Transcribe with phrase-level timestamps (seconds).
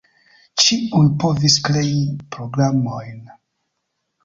[0.63, 1.93] Ĉiuj povis krei
[2.37, 3.23] programojn.